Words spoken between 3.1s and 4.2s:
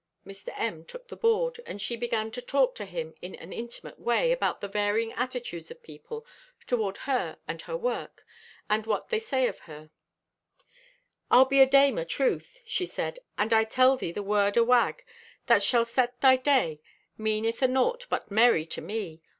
in an intimate